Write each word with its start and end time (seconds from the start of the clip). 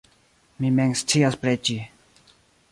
mi 0.63 0.71
mem 0.77 0.95
scias 1.03 1.39
preĝi. 1.45 1.79